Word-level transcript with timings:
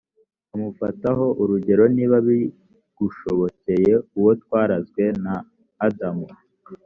amufataho 0.53 1.25
urugero 1.41 1.83
niba 1.95 2.17
bigushobokeye 2.27 3.93
uwo 4.17 4.31
twarazwe 4.41 5.03
na 5.23 5.33
adamu 5.87 6.27